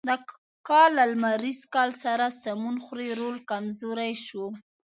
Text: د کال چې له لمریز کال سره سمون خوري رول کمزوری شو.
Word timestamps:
د 0.09 0.11
کال 0.69 0.91
چې 0.93 0.95
له 0.97 1.03
لمریز 1.11 1.59
کال 1.75 1.89
سره 2.03 2.25
سمون 2.43 2.75
خوري 2.85 3.09
رول 3.19 3.37
کمزوری 3.49 4.13
شو. 4.25 4.45